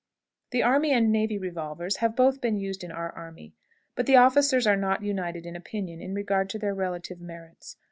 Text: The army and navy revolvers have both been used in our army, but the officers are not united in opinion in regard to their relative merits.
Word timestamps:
The 0.49 0.63
army 0.63 0.91
and 0.93 1.11
navy 1.11 1.37
revolvers 1.37 1.97
have 1.97 2.15
both 2.15 2.41
been 2.41 2.57
used 2.59 2.83
in 2.83 2.91
our 2.91 3.11
army, 3.11 3.53
but 3.93 4.07
the 4.07 4.15
officers 4.15 4.65
are 4.65 4.75
not 4.75 5.03
united 5.03 5.45
in 5.45 5.55
opinion 5.55 6.01
in 6.01 6.15
regard 6.15 6.49
to 6.49 6.57
their 6.57 6.73
relative 6.73 7.21
merits. 7.21 7.77